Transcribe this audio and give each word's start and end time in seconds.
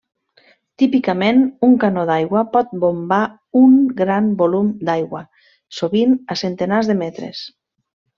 Típicament, 0.81 1.41
un 1.65 1.75
canó 1.83 2.05
d'aigua 2.09 2.41
pot 2.55 2.71
bombar 2.83 3.19
un 3.61 3.75
gran 3.99 4.31
volum 4.39 4.71
d'aigua, 4.89 5.21
sovint 5.81 6.17
a 6.37 6.43
centenars 6.43 6.91
de 6.93 6.97
metres. 7.03 7.43